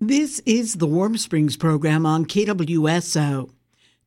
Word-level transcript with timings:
This 0.00 0.42
is 0.44 0.74
the 0.74 0.86
Warm 0.86 1.16
Springs 1.16 1.56
program 1.56 2.04
on 2.04 2.26
KWSO. 2.26 3.48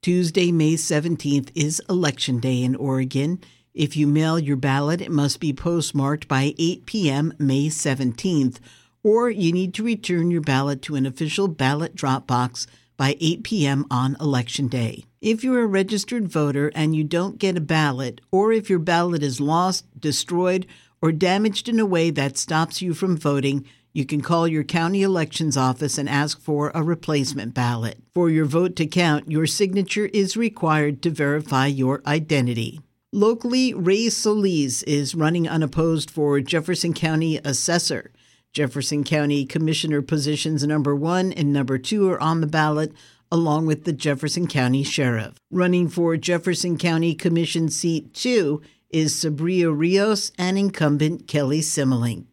Tuesday, 0.03 0.51
May 0.51 0.75
17th 0.75 1.49
is 1.55 1.81
Election 1.89 2.39
Day 2.39 2.61
in 2.61 2.75
Oregon. 2.75 3.39
If 3.73 3.97
you 3.97 4.05
mail 4.05 4.37
your 4.37 4.55
ballot, 4.55 5.01
it 5.01 5.09
must 5.09 5.39
be 5.39 5.51
postmarked 5.51 6.27
by 6.27 6.53
8 6.59 6.85
p.m. 6.85 7.33
May 7.39 7.69
17th, 7.69 8.59
or 9.01 9.31
you 9.31 9.51
need 9.51 9.73
to 9.73 9.83
return 9.83 10.29
your 10.29 10.41
ballot 10.41 10.83
to 10.83 10.95
an 10.95 11.07
official 11.07 11.47
ballot 11.47 11.95
drop 11.95 12.27
box 12.27 12.67
by 12.95 13.17
8 13.19 13.43
p.m. 13.43 13.87
on 13.89 14.15
Election 14.21 14.67
Day. 14.67 15.05
If 15.21 15.43
you're 15.43 15.63
a 15.63 15.65
registered 15.65 16.27
voter 16.27 16.71
and 16.75 16.95
you 16.95 17.03
don't 17.03 17.39
get 17.39 17.57
a 17.57 17.61
ballot, 17.61 18.21
or 18.29 18.51
if 18.53 18.69
your 18.69 18.77
ballot 18.77 19.23
is 19.23 19.41
lost, 19.41 19.87
destroyed, 19.99 20.67
or 21.01 21.11
damaged 21.11 21.67
in 21.67 21.79
a 21.79 21.85
way 21.85 22.11
that 22.11 22.37
stops 22.37 22.79
you 22.79 22.93
from 22.93 23.17
voting, 23.17 23.65
you 23.93 24.05
can 24.05 24.21
call 24.21 24.47
your 24.47 24.63
county 24.63 25.01
elections 25.01 25.57
office 25.57 25.97
and 25.97 26.07
ask 26.07 26.39
for 26.39 26.71
a 26.75 26.83
replacement 26.83 27.53
ballot. 27.53 27.97
For 28.13 28.29
your 28.29 28.45
vote 28.45 28.75
to 28.77 28.85
count, 28.85 29.31
your 29.31 29.47
signature 29.47 30.05
is 30.13 30.37
required 30.37 31.01
to 31.03 31.09
verify 31.09 31.67
your 31.67 32.01
identity. 32.05 32.81
Locally, 33.11 33.73
Ray 33.73 34.09
Solis 34.09 34.83
is 34.83 35.15
running 35.15 35.49
unopposed 35.49 36.11
for 36.11 36.39
Jefferson 36.41 36.93
County 36.93 37.39
Assessor. 37.43 38.11
Jefferson 38.53 39.03
County 39.03 39.45
Commissioner 39.45 40.01
positions 40.01 40.65
number 40.65 40.95
one 40.95 41.33
and 41.33 41.51
number 41.51 41.77
two 41.77 42.09
are 42.09 42.21
on 42.21 42.41
the 42.41 42.47
ballot, 42.47 42.93
along 43.31 43.65
with 43.65 43.83
the 43.83 43.93
Jefferson 43.93 44.47
County 44.47 44.83
Sheriff. 44.83 45.35
Running 45.51 45.87
for 45.87 46.17
Jefferson 46.17 46.77
County 46.77 47.15
Commission 47.15 47.69
seat 47.69 48.13
two 48.13 48.61
is 48.89 49.13
Sabria 49.13 49.75
Rios 49.75 50.31
and 50.37 50.57
incumbent 50.57 51.27
Kelly 51.27 51.61
Simmelink. 51.61 52.25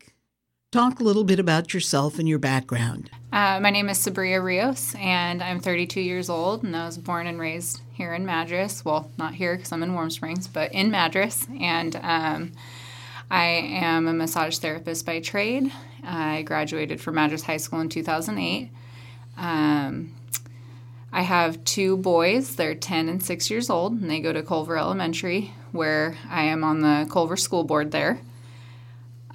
Talk 0.73 0.99
a 0.99 1.05
little 1.05 1.23
bit 1.23 1.39
about 1.39 1.73
yourself 1.73 2.19
and 2.19 2.29
your 2.29 2.41
background. 2.41 3.09
Uh, 3.33 3.61
my 3.61 3.71
name 3.71 3.89
is 3.89 3.99
Sabria 3.99 4.43
Rios, 4.43 4.97
and 4.97 5.41
I'm 5.41 5.61
32 5.61 6.01
years 6.01 6.29
old, 6.29 6.65
and 6.65 6.75
I 6.77 6.87
was 6.87 6.99
born 6.99 7.29
and 7.29 7.39
raised 7.39 7.83
here 7.93 8.13
in 8.13 8.27
Madras. 8.27 8.85
Well, 8.85 9.09
not 9.17 9.37
here 9.37 9.55
because 9.55 9.71
I'm 9.71 9.85
in 9.85 9.95
Warm 9.95 10.11
Springs, 10.11 10.49
but 10.49 10.73
in 10.73 10.91
Madras. 10.91 11.47
And 11.61 11.95
um, 12.03 12.53
I 13.31 13.45
am 13.45 14.09
a 14.09 14.13
massage 14.13 14.59
therapist 14.59 15.07
by 15.07 15.21
trade. 15.21 15.71
I 16.03 16.43
graduated 16.43 17.01
from 17.01 17.15
Madras 17.15 17.45
High 17.45 17.59
School 17.59 17.81
in 17.81 17.89
2008. 17.89 18.69
Um, 19.37 20.17
I 21.13 21.23
have 21.23 21.63
two 21.63 21.97
boys. 21.97 22.57
They're 22.57 22.75
10 22.75 23.09
and 23.09 23.23
6 23.23 23.51
years 23.51 23.71
old, 23.71 23.93
and 23.93 24.11
they 24.11 24.19
go 24.19 24.33
to 24.33 24.43
Culver 24.43 24.77
Elementary, 24.77 25.55
where 25.71 26.19
I 26.29 26.43
am 26.43 26.65
on 26.65 26.81
the 26.81 27.09
Culver 27.09 27.37
School 27.37 27.63
Board 27.63 27.93
there. 27.93 28.21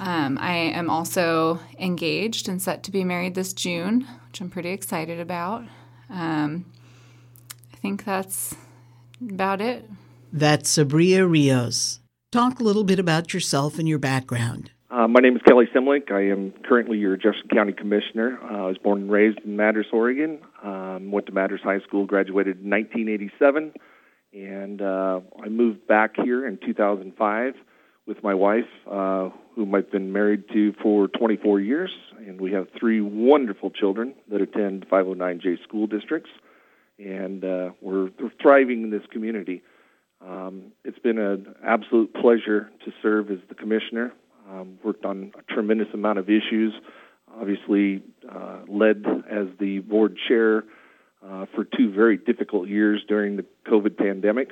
Um, 0.01 0.39
I 0.41 0.53
am 0.53 0.89
also 0.89 1.59
engaged 1.77 2.49
and 2.49 2.59
set 2.59 2.81
to 2.83 2.91
be 2.91 3.03
married 3.03 3.35
this 3.35 3.53
June, 3.53 4.07
which 4.27 4.41
I'm 4.41 4.49
pretty 4.49 4.71
excited 4.71 5.19
about. 5.19 5.63
Um, 6.09 6.65
I 7.71 7.77
think 7.77 8.03
that's 8.03 8.55
about 9.21 9.61
it. 9.61 9.87
That's 10.33 10.75
Sabria 10.75 11.29
Rios. 11.29 11.99
Talk 12.31 12.59
a 12.59 12.63
little 12.63 12.83
bit 12.83 12.97
about 12.97 13.31
yourself 13.31 13.77
and 13.77 13.87
your 13.87 13.99
background. 13.99 14.71
Uh, 14.89 15.07
my 15.07 15.19
name 15.19 15.35
is 15.35 15.41
Kelly 15.47 15.67
Simmelink. 15.73 16.11
I 16.11 16.31
am 16.31 16.51
currently 16.67 16.97
your 16.97 17.15
Jefferson 17.15 17.49
County 17.53 17.73
Commissioner. 17.73 18.39
Uh, 18.43 18.63
I 18.63 18.67
was 18.67 18.79
born 18.79 19.01
and 19.01 19.11
raised 19.11 19.37
in 19.45 19.55
Madras, 19.55 19.85
Oregon. 19.93 20.39
Um, 20.63 21.11
went 21.11 21.27
to 21.27 21.31
Madras 21.31 21.61
High 21.63 21.79
School, 21.81 22.07
graduated 22.07 22.59
in 22.63 22.71
1987, 22.71 23.73
and 24.33 24.81
uh, 24.81 25.19
I 25.43 25.49
moved 25.49 25.85
back 25.87 26.15
here 26.15 26.47
in 26.47 26.57
2005 26.65 27.53
with 28.13 28.23
my 28.25 28.33
wife, 28.33 28.67
uh, 28.91 29.29
whom 29.55 29.73
I've 29.73 29.89
been 29.89 30.11
married 30.11 30.43
to 30.49 30.73
for 30.83 31.07
24 31.07 31.61
years, 31.61 31.91
and 32.17 32.41
we 32.41 32.51
have 32.51 32.67
three 32.77 32.99
wonderful 32.99 33.69
children 33.69 34.13
that 34.29 34.41
attend 34.41 34.85
509J 34.89 35.63
school 35.63 35.87
districts, 35.87 36.29
and 36.99 37.45
uh, 37.45 37.69
we're, 37.79 38.09
thriving 38.41 38.83
in 38.83 38.89
this 38.89 39.03
community. 39.13 39.63
Um, 40.19 40.73
it's 40.83 40.99
been 40.99 41.19
an 41.19 41.55
absolute 41.65 42.13
pleasure 42.13 42.69
to 42.83 42.91
serve 43.01 43.31
as 43.31 43.39
the 43.47 43.55
commissioner. 43.55 44.11
Um, 44.49 44.77
worked 44.83 45.05
on 45.05 45.31
a 45.39 45.53
tremendous 45.53 45.87
amount 45.93 46.19
of 46.19 46.29
issues. 46.29 46.73
Obviously, 47.39 48.03
uh, 48.29 48.57
led 48.67 49.05
as 49.31 49.47
the 49.57 49.79
board 49.79 50.17
chair 50.27 50.65
uh, 51.25 51.45
for 51.55 51.63
two 51.63 51.93
very 51.93 52.17
difficult 52.17 52.67
years 52.67 53.01
during 53.07 53.37
the 53.37 53.45
COVID 53.65 53.95
pandemic, 53.95 54.49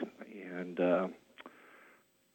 and 0.55 0.79
uh, 0.79 1.07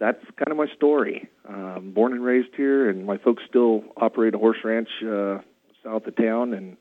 that's 0.05 0.25
kind 0.37 0.51
of 0.51 0.57
my 0.57 0.67
story. 0.77 1.29
Um, 1.49 1.93
born 1.95 2.13
and 2.13 2.23
raised 2.23 2.55
here, 2.57 2.91
and 2.91 3.07
my 3.07 3.17
folks 3.17 3.43
still 3.49 3.85
operate 3.97 4.35
a 4.35 4.39
horse 4.39 4.59
ranch 4.63 4.89
uh, 5.03 5.39
south 5.83 6.07
of 6.07 6.17
town, 6.17 6.53
and 6.53 6.77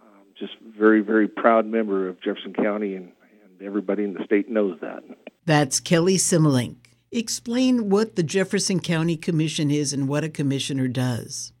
um, 0.00 0.24
just 0.38 0.52
very, 0.78 1.00
very 1.00 1.26
proud 1.26 1.66
member 1.66 2.08
of 2.08 2.20
Jefferson 2.22 2.54
County, 2.54 2.94
and, 2.94 3.10
and 3.42 3.66
everybody 3.66 4.04
in 4.04 4.14
the 4.14 4.24
state 4.24 4.48
knows 4.48 4.78
that. 4.82 5.02
That's 5.46 5.80
Kelly 5.80 6.16
Simmelink. 6.16 6.76
Explain 7.10 7.90
what 7.90 8.14
the 8.14 8.22
Jefferson 8.22 8.78
County 8.78 9.16
Commission 9.16 9.68
is 9.68 9.92
and 9.92 10.06
what 10.06 10.22
a 10.22 10.28
commissioner 10.28 10.86
does. 10.86 11.52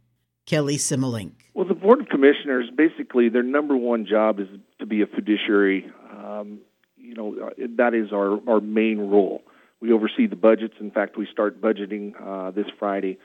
Kelly 0.46 0.76
Simmelink. 0.76 1.32
Well, 1.54 1.66
the 1.66 1.74
Board 1.74 2.00
of 2.00 2.08
Commissioners, 2.08 2.70
basically, 2.76 3.28
their 3.28 3.42
number 3.42 3.76
one 3.76 4.06
job 4.06 4.38
is 4.38 4.46
to 4.78 4.86
be 4.86 5.02
a 5.02 5.06
fiduciary. 5.06 5.90
Um, 6.08 6.60
you 6.96 7.14
know, 7.14 7.50
that 7.76 7.94
is 7.94 8.12
our, 8.12 8.38
our 8.48 8.60
main 8.60 8.98
role. 8.98 9.42
We 9.80 9.92
oversee 9.92 10.26
the 10.26 10.36
budgets. 10.36 10.74
In 10.80 10.90
fact, 10.90 11.16
we 11.16 11.26
start 11.30 11.60
budgeting 11.60 12.12
uh, 12.20 12.50
this 12.50 12.66
Friday. 12.78 13.18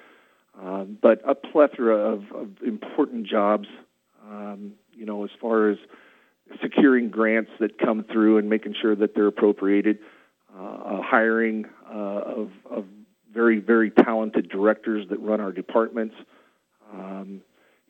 Uh, 0.61 0.83
but 0.85 1.21
a 1.27 1.35
plethora 1.35 1.97
of, 2.13 2.23
of 2.33 2.49
important 2.65 3.27
jobs, 3.27 3.67
um, 4.25 4.73
you 4.93 5.05
know, 5.05 5.25
as 5.25 5.29
far 5.41 5.69
as 5.69 5.77
securing 6.61 7.09
grants 7.09 7.51
that 7.59 7.77
come 7.77 8.05
through 8.09 8.37
and 8.37 8.49
making 8.49 8.75
sure 8.81 8.95
that 8.95 9.15
they're 9.15 9.27
appropriated, 9.27 9.99
uh, 10.57 11.01
hiring 11.01 11.65
uh, 11.89 11.93
of, 11.93 12.51
of, 12.69 12.85
very, 13.33 13.59
very 13.59 13.91
talented 13.91 14.47
directors 14.47 15.05
that 15.09 15.19
run 15.19 15.41
our 15.41 15.51
departments. 15.51 16.15
Um, 16.93 17.41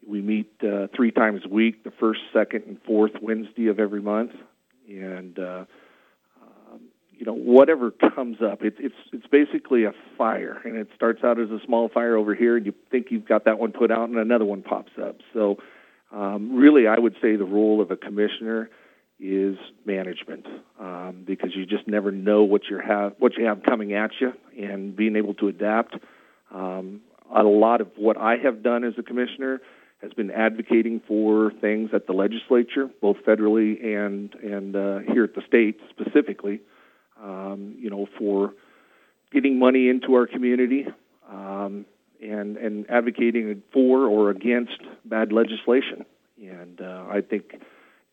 we 0.07 0.19
meet 0.19 0.51
uh, 0.63 0.87
three 0.95 1.11
times 1.11 1.41
a 1.45 1.49
week, 1.49 1.83
the 1.83 1.91
first, 1.91 2.21
second, 2.33 2.63
and 2.65 2.81
fourth 2.81 3.11
Wednesday 3.21 3.67
of 3.67 3.79
every 3.79 4.01
month. 4.01 4.31
And 4.89 5.37
uh, 5.37 5.65
you 7.17 7.25
know 7.25 7.33
whatever 7.33 7.91
comes 7.91 8.37
up 8.41 8.63
it's 8.63 8.77
it's 8.79 8.95
it's 9.11 9.27
basically 9.27 9.85
a 9.85 9.91
fire 10.17 10.61
and 10.63 10.75
it 10.75 10.87
starts 10.95 11.23
out 11.23 11.39
as 11.39 11.49
a 11.49 11.59
small 11.65 11.89
fire 11.89 12.15
over 12.15 12.35
here 12.35 12.57
and 12.57 12.65
you 12.65 12.73
think 12.91 13.07
you've 13.09 13.27
got 13.27 13.45
that 13.45 13.59
one 13.59 13.71
put 13.71 13.91
out 13.91 14.09
and 14.09 14.17
another 14.17 14.45
one 14.45 14.61
pops 14.61 14.91
up. 15.01 15.17
So 15.33 15.57
um, 16.11 16.55
really 16.55 16.87
i 16.87 16.97
would 16.97 17.15
say 17.21 17.35
the 17.35 17.45
role 17.45 17.81
of 17.81 17.91
a 17.91 17.97
commissioner 17.97 18.69
is 19.19 19.57
management 19.85 20.45
um, 20.79 21.23
because 21.25 21.51
you 21.55 21.65
just 21.65 21.87
never 21.87 22.11
know 22.11 22.43
what 22.43 22.63
you 22.69 22.79
have 22.85 23.13
what 23.19 23.37
you 23.37 23.45
have 23.45 23.63
coming 23.63 23.93
at 23.93 24.11
you 24.19 24.33
and 24.57 24.95
being 24.95 25.15
able 25.15 25.33
to 25.35 25.47
adapt. 25.47 25.95
Um, 26.53 27.01
a 27.33 27.41
lot 27.43 27.81
of 27.81 27.89
what 27.95 28.17
i 28.17 28.35
have 28.37 28.61
done 28.61 28.83
as 28.83 28.93
a 28.97 29.03
commissioner 29.03 29.61
has 30.01 30.13
been 30.13 30.29
advocating 30.29 31.01
for 31.07 31.51
things 31.59 31.89
at 31.93 32.05
the 32.05 32.13
legislature 32.13 32.89
both 33.01 33.17
federally 33.27 33.83
and 33.83 34.35
and 34.35 34.75
uh, 34.75 34.99
here 35.11 35.23
at 35.23 35.33
the 35.33 35.41
state 35.47 35.79
specifically 35.89 36.59
um, 37.25 37.75
you 37.79 37.89
know, 37.89 38.07
for 38.17 38.53
getting 39.31 39.57
money 39.57 39.89
into 39.89 40.13
our 40.13 40.27
community 40.27 40.85
um, 41.29 41.85
and 42.21 42.57
and 42.57 42.89
advocating 42.89 43.61
for 43.73 44.05
or 44.05 44.29
against 44.29 44.79
bad 45.03 45.31
legislation. 45.31 46.05
And 46.37 46.79
uh, 46.81 47.05
I 47.09 47.21
think 47.21 47.55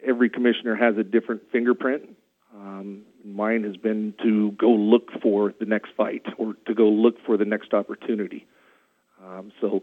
every 0.07 0.31
commissioner 0.31 0.75
has 0.77 0.97
a 0.97 1.05
different 1.05 1.43
fingerprint. 1.51 2.17
Um, 2.55 3.03
mine 3.25 3.65
has 3.65 3.77
been 3.77 4.15
to 4.23 4.53
go 4.53 4.71
look 4.71 5.11
for 5.23 5.53
the 5.59 5.67
next 5.67 5.91
fight 5.97 6.25
or 6.39 6.55
to 6.67 6.75
go 6.75 6.89
look 6.89 7.17
for 7.25 7.37
the 7.37 7.45
next 7.45 7.73
opportunity. 7.73 8.47
Um, 9.25 9.53
so, 9.61 9.83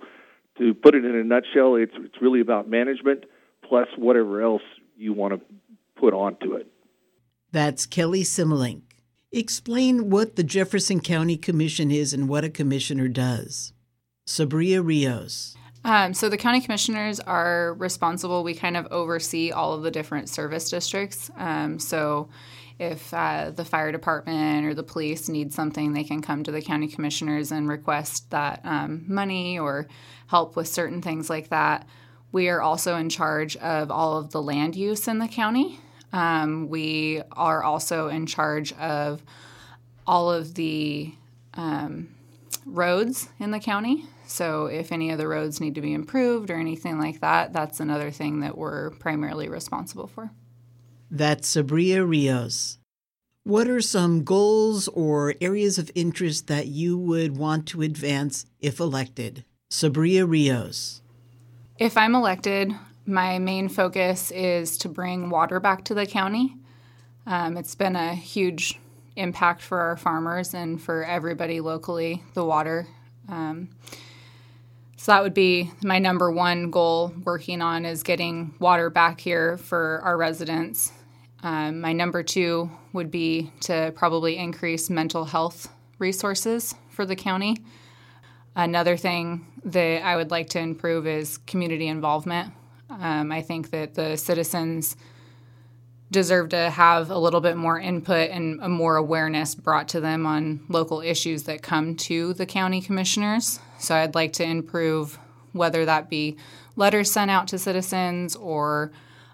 to 0.58 0.74
put 0.74 0.96
it 0.96 1.06
in 1.06 1.16
a 1.16 1.24
nutshell, 1.24 1.76
it's 1.76 1.94
it's 1.96 2.22
really 2.22 2.42
about 2.42 2.68
management 2.68 3.26
plus 3.68 3.88
whatever 3.98 4.42
else 4.42 4.62
you 4.98 5.14
want 5.14 5.34
to 5.34 5.42
put 5.96 6.14
onto 6.14 6.54
it. 6.54 6.68
That's 7.52 7.86
Kelly 7.86 8.24
Simmelink. 8.24 8.82
Explain 9.32 10.10
what 10.10 10.36
the 10.36 10.44
Jefferson 10.44 11.02
County 11.02 11.38
Commission 11.38 11.92
is 11.92 12.14
and 12.14 12.28
what 12.28 12.44
a 12.44 12.50
commissioner 12.50 13.08
does. 13.08 13.74
Sabria 14.28 14.84
Rios. 14.84 15.56
Um, 15.84 16.16
so 16.16 16.30
the 16.30 16.38
county 16.38 16.62
commissioners 16.62 17.20
are 17.20 17.76
responsible. 17.76 18.44
We 18.44 18.56
kind 18.56 18.76
of 18.76 18.88
oversee 18.88 19.52
all 19.52 19.74
of 19.74 19.84
the 19.84 19.92
different 19.92 20.30
service 20.30 20.72
districts. 20.72 21.30
Um, 21.38 21.78
so 21.78 22.30
if 22.80 23.14
uh, 23.14 23.52
the 23.52 23.66
fire 23.66 23.92
department 23.92 24.66
or 24.66 24.74
the 24.74 24.84
police 24.84 25.30
need 25.30 25.54
something, 25.54 25.94
they 25.94 26.04
can 26.04 26.24
come 26.24 26.44
to 26.44 26.52
the 26.52 26.62
county 26.62 26.88
commissioners 26.88 27.52
and 27.52 27.70
request 27.70 28.32
that 28.32 28.62
um, 28.64 29.06
money 29.08 29.60
or 29.60 29.88
help 30.28 30.56
with 30.56 30.68
certain 30.68 31.04
things 31.04 31.30
like 31.30 31.50
that. 31.50 31.88
We 32.32 32.50
are 32.50 32.62
also 32.62 32.96
in 32.96 33.10
charge 33.10 33.56
of 33.58 33.92
all 33.92 34.18
of 34.18 34.32
the 34.32 34.42
land 34.42 34.76
use 34.76 35.08
in 35.08 35.20
the 35.20 35.28
county. 35.28 35.80
Um, 36.12 36.70
we 36.70 37.22
are 37.32 37.64
also 37.64 38.08
in 38.08 38.26
charge 38.26 38.74
of 38.74 39.22
all 40.08 40.32
of 40.32 40.56
the 40.56 41.14
um, 41.54 42.10
roads 42.66 43.30
in 43.40 43.52
the 43.52 43.60
county. 43.60 44.06
So 44.26 44.68
if 44.68 44.92
any 44.92 45.12
of 45.12 45.18
the 45.18 45.28
roads 45.28 45.60
need 45.60 45.76
to 45.76 45.82
be 45.82 45.94
improved 45.94 46.50
or 46.50 46.56
anything 46.56 47.00
like 47.00 47.20
that, 47.22 47.54
that's 47.54 47.80
another 47.80 48.12
thing 48.12 48.42
that 48.42 48.58
we're 48.58 48.92
primarily 48.92 49.50
responsible 49.50 50.08
for. 50.08 50.32
That's 51.10 51.56
Sabria 51.56 52.08
Rios. 52.08 52.78
What 53.44 53.68
are 53.68 53.82
some 53.82 54.24
goals 54.24 54.88
or 54.90 55.34
areas 55.42 55.80
of 55.80 55.90
interest 55.96 56.48
that 56.48 56.68
you 56.68 56.98
would 56.98 57.38
want 57.38 57.68
to 57.70 57.82
advance 57.82 58.46
if 58.60 58.80
elected? 58.80 59.44
Sabria 59.72 60.30
Rios. 60.30 61.02
If 61.80 61.98
I'm 61.98 62.14
elected, 62.14 62.76
my 63.10 63.40
main 63.40 63.68
focus 63.70 64.32
is 64.32 64.78
to 64.78 64.90
bring 64.90 65.30
water 65.30 65.60
back 65.60 65.84
to 65.86 65.94
the 65.94 66.06
county. 66.06 66.56
Um, 67.26 67.58
it's 67.58 67.76
been 67.76 67.96
a 67.96 68.14
huge 68.14 68.80
impact 69.16 69.62
for 69.62 69.80
our 69.80 69.98
farmers 69.98 70.54
and 70.54 70.82
for 70.82 71.04
everybody 71.04 71.60
locally, 71.60 72.24
the 72.36 72.46
water. 72.46 72.88
Um, 73.28 73.70
so 74.96 75.12
that 75.12 75.24
would 75.24 75.34
be 75.34 75.72
my 75.84 75.98
number 75.98 76.32
one 76.32 76.72
goal 76.72 77.14
working 77.24 77.62
on 77.62 77.86
is 77.86 78.04
getting 78.04 78.54
water 78.60 78.90
back 78.90 79.20
here 79.20 79.58
for 79.58 80.02
our 80.04 80.18
residents. 80.18 80.92
Um, 81.42 81.82
my 81.82 81.94
number 81.94 82.22
two 82.22 82.70
would 82.94 83.10
be 83.10 83.52
to 83.62 83.94
probably 83.96 84.38
increase 84.38 84.90
mental 84.90 85.26
health 85.26 85.70
resources 86.00 86.76
for 86.90 87.06
the 87.06 87.16
county. 87.16 87.58
Another 88.56 88.98
thing 88.98 89.48
that 89.64 90.04
I 90.04 90.16
would 90.16 90.32
like 90.32 90.50
to 90.50 90.60
improve 90.60 91.08
is 91.08 91.38
community 91.40 91.88
involvement. 91.88 92.54
Um, 92.90 93.32
I 93.32 93.42
think 93.42 93.70
that 93.72 93.94
the 93.94 94.18
citizens 94.18 94.96
deserve 96.12 96.50
to 96.50 96.70
have 96.72 97.12
a 97.12 97.18
little 97.18 97.42
bit 97.42 97.56
more 97.56 97.80
input 97.80 98.32
and 98.32 98.60
more 98.60 98.96
awareness 98.96 99.54
brought 99.54 99.88
to 99.90 100.02
them 100.02 100.26
on 100.26 100.62
local 100.68 101.02
issues 101.02 101.44
that 101.44 101.62
come 101.62 101.96
to 101.96 102.34
the 102.34 102.46
county 102.46 102.82
commissioners. 102.82 103.60
So 103.78 103.96
I'd 103.96 104.16
like 104.16 104.34
to 104.34 104.44
improve 104.44 105.20
whether 105.52 105.86
that 105.86 106.10
be 106.10 106.38
letters 106.76 107.12
sent 107.12 107.30
out 107.30 107.48
to 107.50 107.60
citizens 107.60 108.36
or 108.36 108.92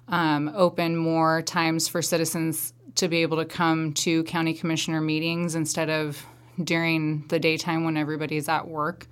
um, 0.08 0.52
open 0.54 0.98
more 0.98 1.42
times 1.42 1.88
for 1.88 2.02
citizens 2.02 2.74
to 2.96 3.08
be 3.08 3.22
able 3.22 3.38
to 3.38 3.46
come 3.46 3.94
to 3.94 4.24
county 4.26 4.54
commissioner 4.54 5.02
meetings 5.02 5.56
instead 5.56 5.90
of 5.90 6.26
during 6.62 7.26
the 7.28 7.40
daytime 7.40 7.84
when 7.84 7.98
everybody's 7.98 8.48
at 8.48 8.68
work. 8.68 9.08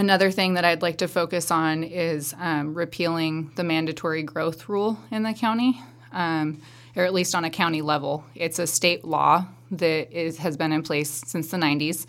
Another 0.00 0.30
thing 0.30 0.54
that 0.54 0.64
I'd 0.64 0.80
like 0.80 0.96
to 0.98 1.08
focus 1.08 1.50
on 1.50 1.84
is 1.84 2.34
um, 2.38 2.72
repealing 2.72 3.50
the 3.56 3.62
mandatory 3.62 4.22
growth 4.22 4.66
rule 4.66 4.98
in 5.10 5.24
the 5.24 5.34
county, 5.34 5.78
um, 6.10 6.62
or 6.96 7.04
at 7.04 7.12
least 7.12 7.34
on 7.34 7.44
a 7.44 7.50
county 7.50 7.82
level. 7.82 8.24
It's 8.34 8.58
a 8.58 8.66
state 8.66 9.04
law 9.04 9.44
that 9.72 10.10
is, 10.10 10.38
has 10.38 10.56
been 10.56 10.72
in 10.72 10.82
place 10.82 11.10
since 11.10 11.50
the 11.50 11.58
90s, 11.58 12.06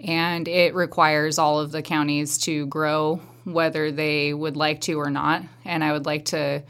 and 0.00 0.48
it 0.48 0.74
requires 0.74 1.38
all 1.38 1.60
of 1.60 1.70
the 1.70 1.82
counties 1.82 2.36
to 2.38 2.66
grow 2.66 3.20
whether 3.44 3.92
they 3.92 4.34
would 4.34 4.56
like 4.56 4.80
to 4.80 4.94
or 4.94 5.08
not. 5.08 5.44
And 5.64 5.84
I 5.84 5.92
would 5.92 6.06
like 6.06 6.24
to 6.26 6.64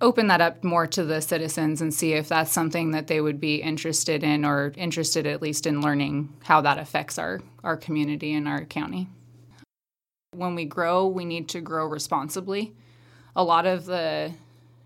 open 0.00 0.28
that 0.28 0.40
up 0.40 0.62
more 0.62 0.86
to 0.86 1.02
the 1.02 1.20
citizens 1.20 1.80
and 1.80 1.92
see 1.92 2.12
if 2.12 2.28
that's 2.28 2.52
something 2.52 2.92
that 2.92 3.08
they 3.08 3.20
would 3.20 3.40
be 3.40 3.56
interested 3.56 4.22
in 4.22 4.44
or 4.44 4.72
interested 4.76 5.26
at 5.26 5.42
least 5.42 5.66
in 5.66 5.80
learning 5.80 6.32
how 6.44 6.60
that 6.60 6.78
affects 6.78 7.18
our, 7.18 7.40
our 7.64 7.76
community 7.76 8.32
and 8.32 8.46
our 8.46 8.64
county. 8.64 9.08
When 10.34 10.54
we 10.54 10.64
grow, 10.64 11.06
we 11.06 11.24
need 11.24 11.48
to 11.50 11.60
grow 11.60 11.86
responsibly. 11.86 12.74
A 13.36 13.44
lot 13.44 13.66
of 13.66 13.84
the 13.84 14.32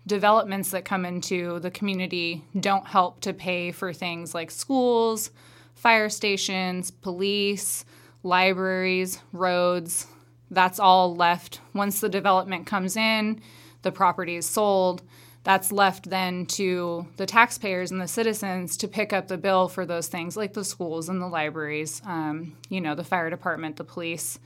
developments 0.07 0.71
that 0.71 0.85
come 0.85 1.05
into 1.05 1.59
the 1.59 1.71
community 1.71 2.43
don't 2.59 2.87
help 2.87 3.21
to 3.21 3.33
pay 3.33 3.71
for 3.71 3.93
things 3.93 4.33
like 4.33 4.49
schools, 4.51 5.31
fire 5.75 6.09
stations, 6.09 6.89
police, 6.91 7.85
libraries, 8.23 9.21
roads. 9.33 10.07
That's 10.51 10.79
all 10.79 11.15
left 11.15 11.61
once 11.73 12.01
the 12.01 12.09
development 12.09 12.65
comes 12.65 12.97
in 12.97 13.41
the 13.81 13.91
property 13.91 14.35
is 14.35 14.45
sold, 14.45 15.01
that's 15.43 15.71
left 15.71 16.09
then 16.09 16.45
to 16.45 17.07
the 17.17 17.25
taxpayers 17.25 17.91
and 17.91 18.01
the 18.01 18.07
citizens 18.07 18.75
to 18.77 18.87
pick 18.87 19.13
up 19.13 19.27
the 19.27 19.37
bill 19.37 19.67
for 19.69 19.85
those 19.85 20.07
things 20.07 20.35
like 20.35 20.53
the 20.53 20.65
schools 20.65 21.07
and 21.07 21.21
the 21.21 21.27
libraries, 21.27 22.01
um, 22.05 22.55
you 22.69 22.81
know, 22.81 22.93
the 22.93 23.03
fire 23.03 23.29
department, 23.29 23.77
the 23.77 23.83
police. 23.83 24.39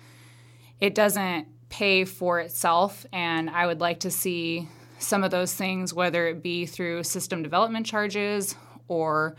It 0.83 0.95
doesn't 0.95 1.47
pay 1.69 2.03
for 2.03 2.41
itself, 2.41 3.06
and 3.13 3.50
I 3.50 3.65
would 3.65 3.80
like 3.80 4.01
to 4.01 4.12
see 4.12 4.68
some 5.00 5.24
of 5.24 5.31
those 5.31 5.53
things, 5.53 5.94
whether 5.94 6.27
it 6.27 6.44
be 6.44 6.65
through 6.65 7.03
system 7.03 7.41
development 7.41 7.85
charges 7.85 8.57
or 8.89 9.38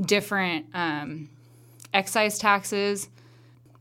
different 0.00 0.66
um, 0.74 1.28
excise 1.94 2.36
taxes 2.36 3.08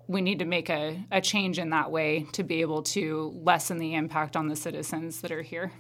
we 0.08 0.22
need 0.22 0.40
to 0.40 0.46
make 0.46 0.70
a, 0.70 1.04
a 1.10 1.22
change 1.22 1.58
in 1.58 1.70
that 1.70 1.90
way 1.90 2.28
to 2.34 2.44
be 2.44 2.62
able 2.62 2.84
to 2.84 3.32
lessen 3.44 3.78
the 3.78 3.96
impact 3.96 4.36
on 4.36 4.48
the 4.48 4.56
citizens 4.56 5.22
that 5.22 5.32
are 5.32 5.42
here. 5.42 5.72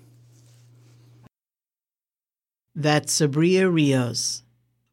That's 2.73 3.19
Sabria 3.19 3.71
Rios. 3.71 4.43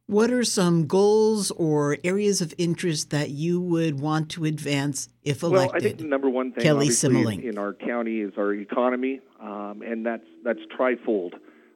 What 0.09 0.31
are 0.31 0.43
some 0.43 0.87
goals 0.87 1.51
or 1.51 1.97
areas 2.03 2.41
of 2.41 2.51
interest 2.57 3.11
that 3.11 3.29
you 3.29 3.61
would 3.61 3.99
want 3.99 4.31
to 4.31 4.45
advance 4.45 5.07
if 5.23 5.43
elected? 5.43 5.71
Well, 5.71 5.75
I 5.75 5.79
think 5.79 5.97
the 5.99 6.05
number 6.05 6.27
one 6.27 6.51
thing 6.51 6.63
Kelly 6.63 6.89
in, 7.03 7.41
in, 7.41 7.57
our 7.59 7.73
county 7.73 8.21
is 8.21 8.33
our 8.35 8.51
economy, 8.51 9.21
um, 9.39 9.83
and 9.85 10.03
that's 10.03 10.25
that's 10.43 10.61
trifold. 10.75 11.33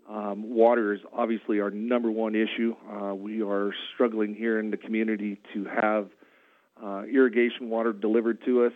Um, 0.10 0.56
water 0.56 0.96
is 0.96 1.02
obviously 1.16 1.60
our 1.60 1.70
number 1.70 2.10
one 2.10 2.34
issue. 2.34 2.76
Uh, 2.92 3.14
we 3.14 3.44
are 3.44 3.72
struggling 3.94 4.34
here 4.34 4.58
in 4.58 4.72
the 4.72 4.78
community 4.78 5.40
to 5.54 5.66
have 5.66 6.10
uh, 6.84 7.04
irrigation 7.04 7.70
water 7.70 7.94
delivered 7.94 8.44
to 8.46 8.66
us, 8.66 8.74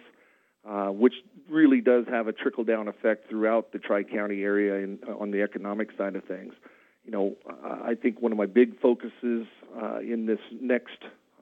uh, 0.70 0.90
which 0.90 1.16
really 1.50 1.82
does 1.82 2.06
have 2.12 2.28
a 2.28 2.32
trickle 2.32 2.64
down 2.64 2.88
effect 2.88 3.28
throughout 3.28 3.72
the 3.72 3.80
Tri 3.80 4.04
County 4.04 4.44
area 4.44 4.76
in, 4.84 5.00
uh, 5.10 5.18
on 5.18 5.32
the 5.32 5.42
economic 5.42 5.90
side 5.98 6.16
of 6.16 6.24
things. 6.26 6.54
You 7.08 7.14
know, 7.14 7.36
I 7.64 7.96
think 7.96 8.22
one 8.22 8.34
of 8.34 8.38
my 8.38 8.48
big 8.48 8.82
focuses 8.82 9.48
uh, 9.82 10.00
in 10.00 10.26
this 10.26 10.42
next 10.60 10.98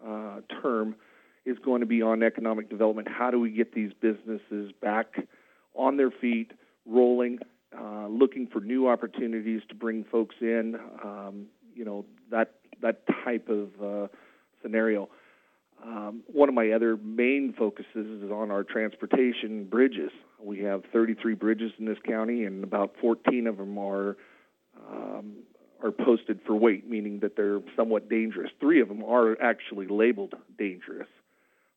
uh, 0.07 0.41
term 0.61 0.95
is 1.43 1.57
going 1.57 1.79
to 1.79 1.87
be 1.87 2.03
on 2.03 2.21
economic 2.21 2.69
development. 2.69 3.07
How 3.09 3.31
do 3.31 3.39
we 3.39 3.49
get 3.49 3.73
these 3.73 3.91
businesses 3.99 4.71
back 4.79 5.27
on 5.73 5.97
their 5.97 6.11
feet, 6.11 6.51
rolling, 6.85 7.39
uh, 7.75 8.05
looking 8.07 8.45
for 8.45 8.61
new 8.61 8.87
opportunities 8.87 9.63
to 9.69 9.75
bring 9.75 10.03
folks 10.03 10.35
in? 10.39 10.75
Um, 11.03 11.47
you 11.73 11.83
know, 11.83 12.05
that 12.29 12.53
that 12.83 13.01
type 13.25 13.49
of 13.49 13.69
uh, 13.83 14.07
scenario. 14.61 15.09
Um, 15.83 16.21
one 16.27 16.47
of 16.47 16.53
my 16.53 16.71
other 16.73 16.95
main 16.95 17.55
focuses 17.57 18.23
is 18.23 18.29
on 18.29 18.51
our 18.51 18.63
transportation 18.63 19.65
bridges. 19.65 20.11
We 20.39 20.59
have 20.59 20.83
33 20.93 21.33
bridges 21.33 21.71
in 21.79 21.85
this 21.85 21.97
county, 22.07 22.43
and 22.43 22.63
about 22.63 22.93
14 23.01 23.47
of 23.47 23.57
them 23.57 23.79
are 23.79 24.15
um, 24.89 25.37
are 25.85 25.91
posted 25.91 26.39
for 26.45 26.55
weight, 26.55 26.89
meaning 26.89 27.19
that 27.19 27.35
they're 27.35 27.61
somewhat 27.75 28.09
dangerous. 28.09 28.49
Three 28.59 28.81
of 28.81 28.87
them 28.87 29.03
are 29.03 29.39
actually 29.41 29.87
labeled 29.87 30.33
dangerous. 30.57 31.07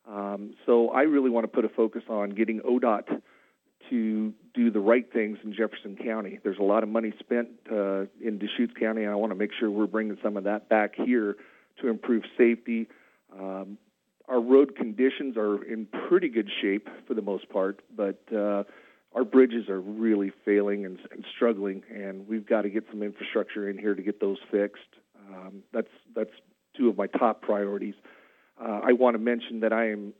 Um, 0.09 0.55
so 0.65 0.89
I 0.89 1.03
really 1.03 1.31
want 1.31 1.45
to 1.45 1.49
put 1.49 1.65
a 1.65 1.69
focus 1.69 2.03
on 2.09 2.31
getting 2.31 2.61
ODOT 2.61 3.21
to 3.91 4.33
do 4.55 4.71
the 4.71 4.81
right 4.81 5.11
things 5.13 5.39
in 5.45 5.53
Jefferson 5.53 5.97
County. 5.97 6.39
There's 6.43 6.59
a 6.59 6.63
lot 6.65 6.83
of 6.83 6.89
money 6.89 7.13
spent 7.21 7.49
uh, 7.71 8.07
in 8.21 8.39
Deschutes 8.39 8.73
County, 8.79 9.03
and 9.03 9.13
I 9.13 9.15
want 9.15 9.31
to 9.33 9.37
make 9.37 9.51
sure 9.59 9.71
we're 9.71 9.87
bringing 9.87 10.17
some 10.23 10.37
of 10.37 10.45
that 10.45 10.69
back 10.69 10.95
here 10.97 11.37
to 11.81 11.89
improve 11.89 12.25
safety, 12.37 12.89
um, 13.39 13.79
our 14.29 14.41
road 14.41 14.77
conditions 14.77 15.37
are 15.37 15.63
in 15.65 15.87
pretty 16.09 16.29
good 16.29 16.51
shape 16.61 16.89
for 17.07 17.15
the 17.15 17.23
most 17.23 17.49
part, 17.49 17.81
but 17.97 18.21
uh, 18.35 18.65
our 19.15 19.25
bridges 19.25 19.69
are 19.69 19.81
really 19.81 20.33
failing 20.45 20.85
and, 20.85 20.99
and 21.11 21.25
struggling, 21.35 21.83
and 21.93 22.29
we've 22.29 22.47
got 22.47 22.63
to 22.63 22.71
get 22.71 22.85
some 22.91 23.03
infrastructure 23.03 23.69
in 23.69 23.79
here 23.79 23.95
to 23.95 24.03
get 24.03 24.21
those 24.21 24.39
fixed. 24.51 24.83
Um, 25.29 25.63
that's 25.73 25.89
that's 26.15 26.31
two 26.77 26.89
of 26.89 26.97
my 26.97 27.07
top 27.07 27.43
priorities. 27.43 27.95
Uh, 28.61 28.81
I 28.85 28.93
want 28.93 29.15
to 29.15 29.19
mention 29.19 29.61
that 29.61 29.73
I 29.73 29.91
am 29.91 30.13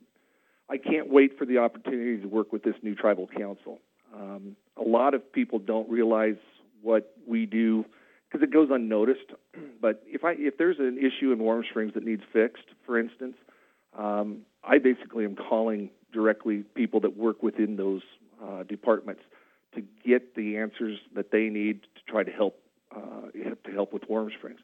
I 0.69 0.77
can't 0.77 1.09
wait 1.09 1.37
for 1.37 1.45
the 1.45 1.57
opportunity 1.59 2.21
to 2.21 2.27
work 2.27 2.51
with 2.51 2.63
this 2.63 2.75
new 2.81 2.95
tribal 2.95 3.27
council. 3.27 3.79
Um, 4.13 4.55
a 4.77 4.87
lot 4.87 5.13
of 5.13 5.31
people 5.31 5.59
don't 5.59 5.89
realize 5.89 6.37
what 6.81 7.13
we 7.27 7.45
do 7.45 7.85
because 8.29 8.43
it 8.43 8.51
goes 8.51 8.69
unnoticed. 8.71 9.31
But 9.81 10.03
if 10.05 10.25
I 10.25 10.35
if 10.37 10.57
there's 10.57 10.77
an 10.77 10.97
issue 10.97 11.31
in 11.31 11.39
Warm 11.39 11.63
Springs 11.69 11.93
that 11.93 12.03
needs 12.03 12.21
fixed, 12.33 12.65
for 12.85 12.99
instance, 12.99 13.35
um, 13.97 14.41
I 14.61 14.77
basically 14.77 15.23
am 15.23 15.37
calling 15.37 15.89
directly 16.11 16.63
people 16.75 16.99
that 16.99 17.15
work 17.15 17.41
within 17.41 17.77
those 17.77 18.01
uh, 18.43 18.63
departments 18.63 19.21
to 19.75 19.83
get 20.05 20.35
the 20.35 20.57
answers 20.57 20.97
that 21.15 21.31
they 21.31 21.49
need 21.49 21.81
to 21.83 22.11
try 22.11 22.23
to 22.23 22.31
help 22.31 22.59
uh, 22.95 23.29
to 23.65 23.71
help 23.71 23.93
with 23.93 24.03
Warm 24.09 24.31
Springs. 24.37 24.59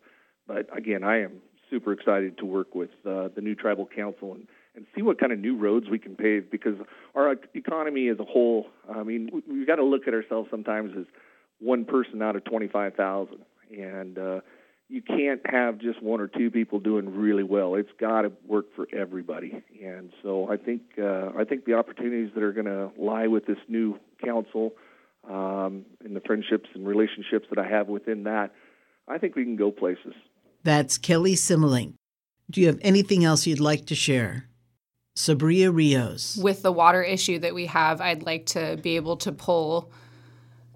But 0.47 0.67
again, 0.75 1.03
I 1.03 1.21
am 1.21 1.41
super 1.69 1.91
excited 1.91 2.37
to 2.39 2.45
work 2.45 2.73
with 2.73 2.89
uh, 3.05 3.29
the 3.35 3.41
new 3.41 3.55
tribal 3.55 3.87
council 3.87 4.33
and, 4.33 4.47
and 4.75 4.85
see 4.95 5.01
what 5.01 5.19
kind 5.19 5.31
of 5.31 5.39
new 5.39 5.57
roads 5.57 5.89
we 5.89 5.99
can 5.99 6.15
pave 6.15 6.49
because 6.49 6.75
our 7.15 7.35
economy 7.53 8.09
as 8.09 8.19
a 8.19 8.23
whole. 8.23 8.67
I 8.89 9.03
mean, 9.03 9.29
we, 9.47 9.59
have 9.59 9.67
got 9.67 9.75
to 9.75 9.83
look 9.83 10.07
at 10.07 10.13
ourselves 10.13 10.49
sometimes 10.49 10.93
as 10.97 11.05
one 11.59 11.85
person 11.85 12.21
out 12.21 12.35
of 12.35 12.43
25,000, 12.45 13.37
and 13.71 14.17
uh, 14.17 14.41
you 14.87 15.01
can't 15.01 15.41
have 15.45 15.79
just 15.79 16.01
one 16.01 16.21
or 16.21 16.27
two 16.27 16.51
people 16.51 16.79
doing 16.79 17.15
really 17.15 17.43
well. 17.43 17.75
It's 17.75 17.89
got 17.99 18.21
to 18.21 18.31
work 18.47 18.67
for 18.75 18.87
everybody. 18.95 19.63
And 19.83 20.11
so 20.21 20.49
I 20.49 20.57
think 20.57 20.81
uh, 21.01 21.31
I 21.37 21.43
think 21.43 21.65
the 21.65 21.73
opportunities 21.73 22.31
that 22.35 22.43
are 22.43 22.53
going 22.53 22.65
to 22.65 22.91
lie 22.97 23.27
with 23.27 23.45
this 23.45 23.57
new 23.67 23.99
council 24.23 24.73
um, 25.27 25.85
and 26.03 26.15
the 26.15 26.21
friendships 26.21 26.69
and 26.75 26.87
relationships 26.87 27.47
that 27.49 27.57
I 27.57 27.67
have 27.67 27.87
within 27.87 28.23
that, 28.23 28.51
I 29.07 29.17
think 29.17 29.35
we 29.35 29.43
can 29.43 29.55
go 29.55 29.71
places. 29.71 30.13
That's 30.63 30.97
Kelly 30.97 31.33
Simmelink. 31.33 31.93
Do 32.49 32.61
you 32.61 32.67
have 32.67 32.79
anything 32.81 33.25
else 33.25 33.47
you'd 33.47 33.59
like 33.59 33.87
to 33.87 33.95
share? 33.95 34.45
Sabria 35.15 35.73
Rios. 35.73 36.37
With 36.37 36.61
the 36.61 36.71
water 36.71 37.01
issue 37.01 37.39
that 37.39 37.55
we 37.55 37.65
have, 37.67 38.01
I'd 38.01 38.23
like 38.23 38.45
to 38.47 38.77
be 38.81 38.97
able 38.97 39.17
to 39.17 39.31
pull 39.31 39.89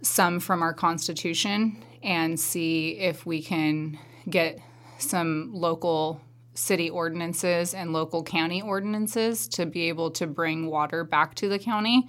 some 0.01 0.39
from 0.39 0.63
our 0.63 0.73
Constitution 0.73 1.83
and 2.03 2.39
see 2.39 2.97
if 2.97 3.25
we 3.25 3.41
can 3.41 3.97
get 4.29 4.59
some 4.97 5.51
local 5.53 6.21
city 6.53 6.89
ordinances 6.89 7.73
and 7.73 7.93
local 7.93 8.23
county 8.23 8.61
ordinances 8.61 9.47
to 9.47 9.65
be 9.65 9.87
able 9.87 10.11
to 10.11 10.27
bring 10.27 10.67
water 10.67 11.03
back 11.03 11.35
to 11.35 11.47
the 11.47 11.59
county. 11.59 12.07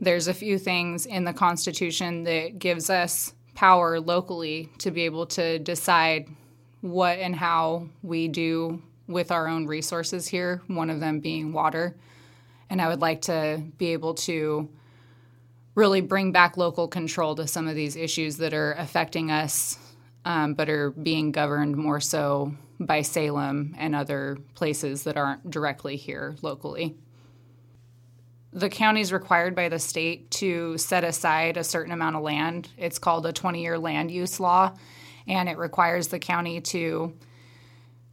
There's 0.00 0.28
a 0.28 0.34
few 0.34 0.58
things 0.58 1.06
in 1.06 1.24
the 1.24 1.32
Constitution 1.32 2.24
that 2.24 2.58
gives 2.58 2.90
us 2.90 3.32
power 3.54 3.98
locally 3.98 4.68
to 4.78 4.90
be 4.90 5.02
able 5.02 5.26
to 5.26 5.58
decide 5.58 6.28
what 6.80 7.18
and 7.18 7.34
how 7.34 7.88
we 8.02 8.28
do 8.28 8.80
with 9.08 9.32
our 9.32 9.48
own 9.48 9.66
resources 9.66 10.28
here, 10.28 10.62
one 10.68 10.90
of 10.90 11.00
them 11.00 11.18
being 11.18 11.52
water. 11.52 11.96
And 12.70 12.80
I 12.80 12.88
would 12.88 13.00
like 13.00 13.22
to 13.22 13.62
be 13.78 13.92
able 13.94 14.14
to 14.14 14.68
really 15.78 16.00
bring 16.00 16.32
back 16.32 16.56
local 16.56 16.88
control 16.88 17.36
to 17.36 17.46
some 17.46 17.68
of 17.68 17.76
these 17.76 17.94
issues 17.94 18.38
that 18.38 18.52
are 18.52 18.72
affecting 18.72 19.30
us, 19.30 19.78
um, 20.24 20.54
but 20.54 20.68
are 20.68 20.90
being 20.90 21.30
governed 21.30 21.76
more 21.76 22.00
so 22.00 22.52
by 22.80 23.00
Salem 23.00 23.76
and 23.78 23.94
other 23.94 24.36
places 24.54 25.04
that 25.04 25.16
aren't 25.16 25.48
directly 25.48 25.94
here 25.94 26.34
locally. 26.42 26.96
The 28.52 28.68
county 28.68 29.02
is 29.02 29.12
required 29.12 29.54
by 29.54 29.68
the 29.68 29.78
state 29.78 30.32
to 30.32 30.76
set 30.78 31.04
aside 31.04 31.56
a 31.56 31.62
certain 31.62 31.92
amount 31.92 32.16
of 32.16 32.22
land. 32.22 32.68
It's 32.76 32.98
called 32.98 33.24
a 33.24 33.32
20 33.32 33.62
year 33.62 33.78
land 33.78 34.10
use 34.10 34.40
law, 34.40 34.76
and 35.28 35.48
it 35.48 35.58
requires 35.58 36.08
the 36.08 36.18
county 36.18 36.60
to 36.60 37.14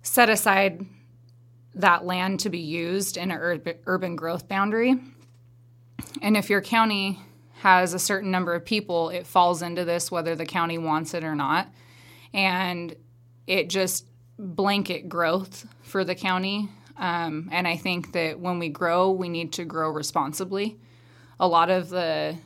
set 0.03 0.29
aside 0.29 0.86
that 1.74 2.05
land 2.05 2.41
to 2.41 2.50
be 2.51 2.60
used 2.60 3.17
in 3.17 3.31
an 3.31 3.62
urban 3.88 4.15
growth 4.15 4.48
boundary. 4.48 5.00
And 6.22 6.38
if 6.38 6.51
your 6.51 6.62
county 6.62 7.19
has 7.65 7.95
a 7.95 8.00
certain 8.00 8.29
number 8.29 8.53
of 8.53 8.63
people, 8.63 9.10
it 9.10 9.25
falls 9.25 9.63
into 9.63 9.84
this 9.84 10.12
whether 10.12 10.36
the 10.36 10.45
county 10.45 10.77
wants 10.77 11.15
it 11.15 11.24
or 11.24 11.34
not. 11.34 11.67
And 12.31 12.95
it 13.48 13.72
just 13.72 14.05
blanket 14.38 15.10
growth 15.10 15.65
for 15.81 16.03
the 16.03 16.13
county. 16.13 16.69
Um, 16.95 17.50
and 17.51 17.67
I 17.67 17.75
think 17.75 18.12
that 18.12 18.39
when 18.39 18.60
we 18.60 18.69
grow, 18.69 19.10
we 19.10 19.29
need 19.29 19.51
to 19.53 19.65
grow 19.65 19.89
responsibly. 19.89 20.77
A 21.39 21.48
lot 21.48 21.72
of 21.72 21.89
the 21.89 22.38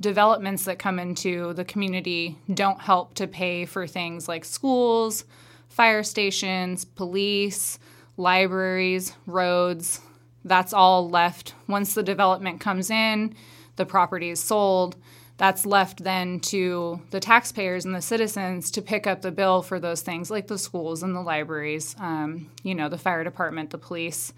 developments 0.00 0.66
that 0.66 0.78
come 0.78 1.00
into 1.00 1.52
the 1.54 1.64
community 1.64 2.38
don't 2.54 2.80
help 2.80 3.14
to 3.14 3.26
pay 3.26 3.64
for 3.64 3.88
things 3.88 4.28
like 4.28 4.44
schools, 4.44 5.24
fire 5.68 6.04
stations, 6.04 6.84
police, 6.84 7.80
libraries, 8.16 9.16
roads. 9.26 10.00
That's 10.44 10.72
all 10.72 11.10
left 11.10 11.54
once 11.66 11.94
the 11.94 12.04
development 12.04 12.60
comes 12.60 12.88
in, 12.88 13.34
the 13.80 13.86
property 13.86 14.28
is 14.28 14.38
sold. 14.38 14.94
That's 15.38 15.64
left 15.64 16.04
then 16.04 16.38
to 16.40 17.00
the 17.10 17.18
taxpayers 17.18 17.86
and 17.86 17.94
the 17.94 18.02
citizens 18.02 18.70
to 18.72 18.82
pick 18.82 19.06
up 19.06 19.22
the 19.22 19.32
bill 19.32 19.62
for 19.62 19.80
those 19.80 20.02
things 20.02 20.30
like 20.30 20.48
the 20.48 20.58
schools 20.58 21.02
and 21.02 21.16
the 21.16 21.22
libraries, 21.22 21.96
um, 21.98 22.50
you 22.62 22.74
know, 22.74 22.90
the 22.90 22.98
fire 22.98 23.24
department, 23.24 23.70
the 23.70 23.78
police. 23.78 24.34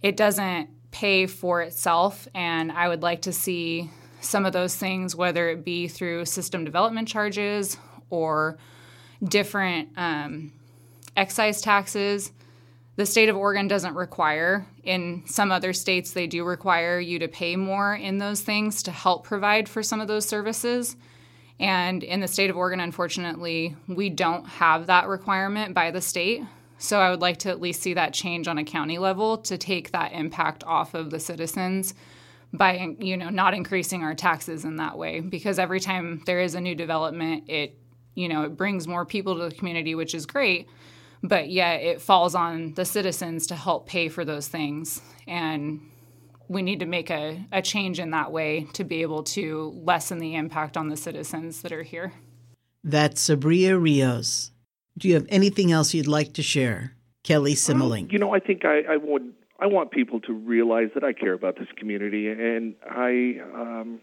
It 0.00 0.16
doesn't 0.16 0.70
pay 0.92 1.26
for 1.26 1.60
itself, 1.60 2.28
and 2.34 2.70
I 2.70 2.88
would 2.88 3.02
like 3.02 3.22
to 3.22 3.32
see 3.32 3.90
some 4.20 4.46
of 4.46 4.52
those 4.52 4.76
things, 4.76 5.16
whether 5.16 5.48
it 5.48 5.64
be 5.64 5.88
through 5.88 6.26
system 6.26 6.64
development 6.64 7.08
charges 7.08 7.76
or 8.08 8.58
different 9.24 9.88
um, 9.96 10.52
excise 11.16 11.60
taxes. 11.60 12.30
The 12.96 13.06
state 13.06 13.30
of 13.30 13.36
Oregon 13.36 13.68
doesn't 13.68 13.94
require. 13.94 14.66
In 14.84 15.22
some 15.26 15.50
other 15.50 15.72
states, 15.72 16.12
they 16.12 16.26
do 16.26 16.44
require 16.44 17.00
you 17.00 17.18
to 17.20 17.28
pay 17.28 17.56
more 17.56 17.94
in 17.94 18.18
those 18.18 18.42
things 18.42 18.82
to 18.82 18.90
help 18.90 19.24
provide 19.24 19.68
for 19.68 19.82
some 19.82 20.00
of 20.00 20.08
those 20.08 20.28
services. 20.28 20.96
And 21.58 22.02
in 22.02 22.20
the 22.20 22.28
state 22.28 22.50
of 22.50 22.56
Oregon, 22.56 22.80
unfortunately, 22.80 23.76
we 23.88 24.10
don't 24.10 24.44
have 24.44 24.86
that 24.86 25.08
requirement 25.08 25.74
by 25.74 25.90
the 25.90 26.02
state. 26.02 26.42
So 26.76 27.00
I 27.00 27.10
would 27.10 27.20
like 27.20 27.38
to 27.38 27.48
at 27.48 27.60
least 27.60 27.80
see 27.80 27.94
that 27.94 28.12
change 28.12 28.46
on 28.46 28.58
a 28.58 28.64
county 28.64 28.98
level 28.98 29.38
to 29.38 29.56
take 29.56 29.92
that 29.92 30.12
impact 30.12 30.64
off 30.64 30.94
of 30.94 31.10
the 31.10 31.20
citizens 31.20 31.94
by 32.52 32.94
you 32.98 33.16
know 33.16 33.30
not 33.30 33.54
increasing 33.54 34.02
our 34.02 34.14
taxes 34.14 34.64
in 34.64 34.76
that 34.76 34.98
way 34.98 35.20
because 35.20 35.58
every 35.58 35.80
time 35.80 36.22
there 36.26 36.40
is 36.40 36.54
a 36.54 36.60
new 36.60 36.74
development 36.74 37.48
it 37.48 37.78
you 38.14 38.28
know 38.28 38.42
it 38.42 38.56
brings 38.56 38.86
more 38.86 39.06
people 39.06 39.38
to 39.38 39.48
the 39.48 39.54
community 39.54 39.94
which 39.94 40.14
is 40.14 40.26
great 40.26 40.68
but 41.22 41.50
yet 41.50 41.82
it 41.82 42.00
falls 42.00 42.34
on 42.34 42.74
the 42.74 42.84
citizens 42.84 43.46
to 43.48 43.54
help 43.54 43.86
pay 43.86 44.08
for 44.08 44.24
those 44.24 44.48
things. 44.48 45.00
And 45.26 45.80
we 46.48 46.62
need 46.62 46.80
to 46.80 46.86
make 46.86 47.10
a, 47.10 47.44
a 47.52 47.62
change 47.62 48.00
in 48.00 48.10
that 48.10 48.32
way 48.32 48.66
to 48.74 48.84
be 48.84 49.02
able 49.02 49.22
to 49.22 49.72
lessen 49.84 50.18
the 50.18 50.34
impact 50.34 50.76
on 50.76 50.88
the 50.88 50.96
citizens 50.96 51.62
that 51.62 51.72
are 51.72 51.82
here. 51.82 52.12
That's 52.84 53.28
sabria 53.28 53.80
rios. 53.80 54.50
Do 54.98 55.08
you 55.08 55.14
have 55.14 55.26
anything 55.28 55.72
else 55.72 55.94
you'd 55.94 56.08
like 56.08 56.34
to 56.34 56.42
share? 56.42 56.94
Kelly 57.22 57.54
simmelink 57.54 58.06
um, 58.06 58.08
you 58.10 58.18
know 58.18 58.34
i 58.34 58.40
think 58.40 58.64
I, 58.64 58.80
I 58.80 58.96
would 58.96 59.32
I 59.62 59.66
want 59.66 59.92
people 59.92 60.18
to 60.22 60.32
realize 60.32 60.88
that 60.94 61.04
I 61.04 61.12
care 61.12 61.34
about 61.34 61.56
this 61.56 61.68
community, 61.76 62.26
and 62.26 62.74
I, 62.90 63.38
um, 63.54 64.00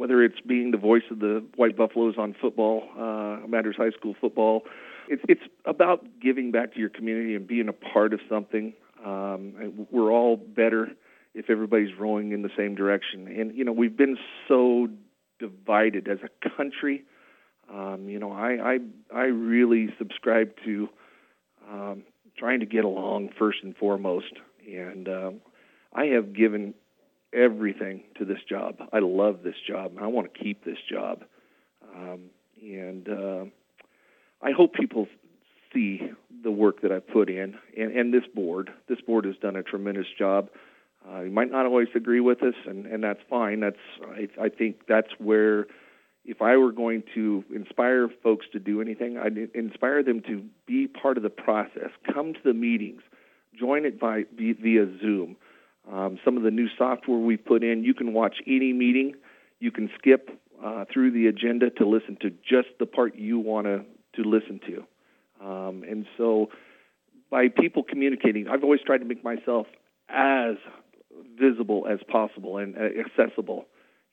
whether 0.00 0.24
it's 0.24 0.40
being 0.40 0.70
the 0.70 0.78
voice 0.78 1.02
of 1.10 1.18
the 1.18 1.44
White 1.56 1.76
Buffaloes 1.76 2.14
on 2.16 2.34
football, 2.40 2.88
uh, 2.98 3.46
Madras 3.46 3.76
High 3.76 3.90
School 3.90 4.16
football, 4.18 4.62
it's 5.08 5.22
it's 5.28 5.42
about 5.66 6.06
giving 6.22 6.50
back 6.50 6.72
to 6.72 6.80
your 6.80 6.88
community 6.88 7.34
and 7.34 7.46
being 7.46 7.68
a 7.68 7.74
part 7.74 8.14
of 8.14 8.20
something. 8.26 8.72
Um, 9.04 9.86
we're 9.90 10.10
all 10.10 10.38
better 10.38 10.88
if 11.34 11.50
everybody's 11.50 11.94
rowing 11.98 12.32
in 12.32 12.40
the 12.40 12.48
same 12.56 12.74
direction, 12.74 13.28
and 13.28 13.54
you 13.54 13.62
know 13.62 13.72
we've 13.72 13.96
been 13.96 14.16
so 14.48 14.88
divided 15.38 16.08
as 16.08 16.18
a 16.24 16.48
country. 16.56 17.04
Um, 17.70 18.08
you 18.08 18.18
know, 18.18 18.32
I 18.32 18.72
I 18.72 18.78
I 19.14 19.24
really 19.24 19.94
subscribe 19.98 20.52
to 20.64 20.88
um, 21.70 22.04
trying 22.38 22.60
to 22.60 22.66
get 22.66 22.86
along 22.86 23.34
first 23.38 23.58
and 23.62 23.76
foremost. 23.76 24.32
And 24.66 25.08
um, 25.08 25.40
I 25.92 26.06
have 26.06 26.32
given 26.32 26.72
everything 27.32 28.02
to 28.18 28.24
this 28.24 28.40
job. 28.48 28.76
I 28.92 28.98
love 28.98 29.42
this 29.42 29.54
job. 29.66 29.92
I 30.00 30.06
want 30.06 30.32
to 30.32 30.40
keep 30.40 30.64
this 30.64 30.78
job. 30.90 31.24
Um, 31.94 32.30
and 32.62 33.08
uh, 33.08 33.44
I 34.42 34.52
hope 34.52 34.74
people 34.74 35.08
see 35.72 36.00
the 36.42 36.50
work 36.50 36.82
that 36.82 36.92
I 36.92 36.98
put 36.98 37.30
in, 37.30 37.54
and, 37.76 37.92
and 37.92 38.12
this 38.12 38.24
board. 38.34 38.70
This 38.88 39.00
board 39.00 39.24
has 39.24 39.36
done 39.36 39.56
a 39.56 39.62
tremendous 39.62 40.06
job. 40.18 40.50
Uh, 41.08 41.20
you 41.22 41.30
might 41.30 41.50
not 41.50 41.66
always 41.66 41.88
agree 41.94 42.20
with 42.20 42.42
us, 42.42 42.54
and, 42.66 42.86
and 42.86 43.02
that's 43.02 43.20
fine. 43.28 43.60
That's 43.60 43.76
I, 44.02 44.28
I 44.40 44.48
think 44.48 44.86
that's 44.86 45.08
where, 45.18 45.66
if 46.24 46.42
I 46.42 46.56
were 46.56 46.72
going 46.72 47.02
to 47.14 47.44
inspire 47.54 48.08
folks 48.22 48.46
to 48.52 48.58
do 48.58 48.80
anything, 48.80 49.16
I'd 49.16 49.38
inspire 49.54 50.02
them 50.02 50.20
to 50.22 50.44
be 50.66 50.86
part 50.88 51.16
of 51.16 51.22
the 51.22 51.30
process. 51.30 51.90
Come 52.12 52.34
to 52.34 52.40
the 52.44 52.52
meetings 52.52 53.02
join 53.60 53.84
it 53.84 54.00
by 54.00 54.24
via 54.36 54.86
Zoom. 55.00 55.36
Um, 55.90 56.18
some 56.24 56.36
of 56.36 56.42
the 56.42 56.50
new 56.50 56.68
software 56.76 57.18
we've 57.18 57.44
put 57.44 57.62
in, 57.62 57.84
you 57.84 57.94
can 57.94 58.12
watch 58.12 58.36
any 58.46 58.72
meeting. 58.72 59.14
You 59.58 59.70
can 59.70 59.90
skip 59.98 60.30
uh, 60.64 60.84
through 60.92 61.12
the 61.12 61.26
agenda 61.26 61.70
to 61.70 61.86
listen 61.86 62.16
to 62.20 62.30
just 62.30 62.68
the 62.78 62.86
part 62.86 63.16
you 63.16 63.38
want 63.38 63.66
to 63.66 63.84
to 64.16 64.28
listen 64.28 64.60
to. 64.66 65.46
Um, 65.46 65.84
and 65.88 66.06
so, 66.18 66.50
by 67.30 67.48
people 67.48 67.82
communicating, 67.82 68.48
I've 68.48 68.64
always 68.64 68.80
tried 68.84 68.98
to 68.98 69.04
make 69.04 69.24
myself 69.24 69.66
as 70.08 70.56
visible 71.38 71.86
as 71.90 72.00
possible 72.08 72.58
and 72.58 72.76
uh, 72.76 72.80
accessible. 72.98 73.66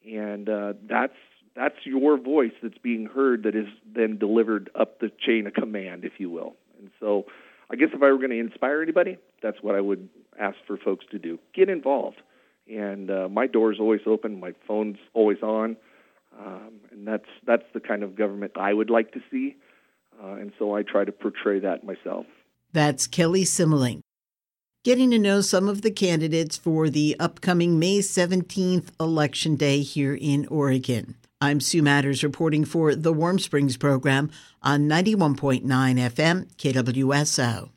And 0.05 0.47
uh, 0.47 0.73
that's 0.87 1.17
that's 1.55 1.75
your 1.85 2.17
voice 2.19 2.51
that's 2.61 2.77
being 2.77 3.07
heard 3.07 3.43
that 3.43 3.55
is 3.55 3.67
then 3.93 4.17
delivered 4.17 4.69
up 4.79 4.99
the 4.99 5.11
chain 5.19 5.47
of 5.47 5.53
command, 5.53 6.05
if 6.05 6.13
you 6.19 6.29
will. 6.29 6.55
And 6.79 6.91
so 6.99 7.25
I 7.69 7.75
guess 7.75 7.89
if 7.93 8.01
I 8.01 8.11
were 8.11 8.17
going 8.17 8.29
to 8.29 8.39
inspire 8.39 8.81
anybody, 8.81 9.17
that's 9.41 9.57
what 9.61 9.75
I 9.75 9.81
would 9.81 10.07
ask 10.39 10.57
for 10.65 10.77
folks 10.77 11.05
to 11.11 11.19
do. 11.19 11.39
Get 11.53 11.69
involved. 11.69 12.17
And 12.69 13.09
uh, 13.09 13.27
my 13.29 13.47
door 13.47 13.71
is 13.71 13.79
always 13.79 14.01
open. 14.05 14.39
My 14.39 14.53
phone's 14.67 14.97
always 15.13 15.41
on. 15.41 15.77
Um, 16.39 16.79
and 16.91 17.07
that's 17.07 17.25
that's 17.45 17.63
the 17.73 17.79
kind 17.79 18.03
of 18.03 18.15
government 18.15 18.53
I 18.55 18.73
would 18.73 18.89
like 18.89 19.11
to 19.13 19.19
see. 19.31 19.55
Uh, 20.21 20.33
and 20.33 20.51
so 20.59 20.75
I 20.75 20.83
try 20.83 21.05
to 21.05 21.11
portray 21.11 21.59
that 21.59 21.83
myself. 21.83 22.25
That's 22.73 23.07
Kelly 23.07 23.43
Simmelink. 23.43 24.01
Getting 24.83 25.11
to 25.11 25.19
know 25.19 25.41
some 25.41 25.67
of 25.67 25.81
the 25.81 25.91
candidates 25.91 26.55
for 26.55 26.89
the 26.89 27.15
upcoming 27.19 27.79
May 27.79 27.99
17th 27.99 28.89
election 28.99 29.55
day 29.55 29.81
here 29.81 30.17
in 30.19 30.45
Oregon. 30.47 31.15
I'm 31.39 31.59
Sue 31.59 31.83
Matters 31.83 32.23
reporting 32.23 32.65
for 32.65 32.95
the 32.95 33.13
Warm 33.13 33.37
Springs 33.37 33.77
program 33.77 34.31
on 34.63 34.89
91.9 34.89 35.61
FM 35.61 36.47
KWSO. 36.57 37.65